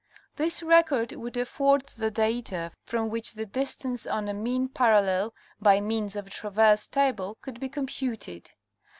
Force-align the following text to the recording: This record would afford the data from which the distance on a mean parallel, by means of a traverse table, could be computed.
This 0.35 0.63
record 0.63 1.11
would 1.13 1.37
afford 1.37 1.81
the 1.89 2.09
data 2.09 2.71
from 2.81 3.11
which 3.11 3.35
the 3.35 3.45
distance 3.45 4.07
on 4.07 4.27
a 4.27 4.33
mean 4.33 4.67
parallel, 4.67 5.31
by 5.59 5.79
means 5.79 6.15
of 6.15 6.25
a 6.25 6.29
traverse 6.31 6.87
table, 6.89 7.37
could 7.43 7.59
be 7.59 7.69
computed. 7.69 8.49